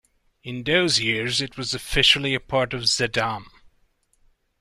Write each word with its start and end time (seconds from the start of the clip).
In 0.41 0.63
those 0.63 0.99
years 0.99 1.41
it 1.41 1.57
was 1.57 1.75
officially 1.75 2.33
a 2.33 2.39
part 2.39 2.73
of 2.73 2.85
Zeddam. 2.87 3.45